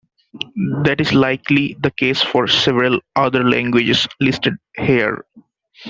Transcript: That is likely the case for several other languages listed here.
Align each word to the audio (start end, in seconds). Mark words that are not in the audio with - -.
That 0.83 0.95
is 0.99 1.13
likely 1.13 1.75
the 1.79 1.91
case 1.91 2.23
for 2.23 2.47
several 2.47 3.01
other 3.15 3.43
languages 3.47 4.07
listed 4.19 4.55
here. 4.75 5.23